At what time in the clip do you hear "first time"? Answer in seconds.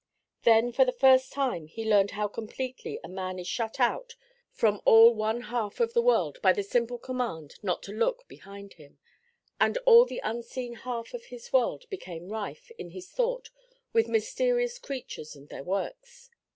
0.91-1.67